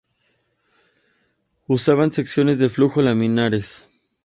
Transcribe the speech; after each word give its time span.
Usaban 1.67 2.11
secciones 2.11 2.57
de 2.57 2.69
flujo 2.69 3.03
laminares. 3.03 3.87